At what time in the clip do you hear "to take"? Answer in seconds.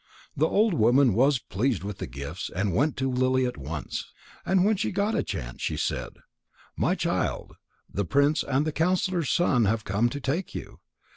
10.09-10.55